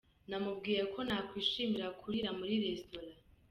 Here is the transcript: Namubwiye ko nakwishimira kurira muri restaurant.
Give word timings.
Namubwiye 0.29 0.81
ko 0.93 0.99
nakwishimira 1.07 1.87
kurira 1.99 2.29
muri 2.39 2.53
restaurant. 2.65 3.15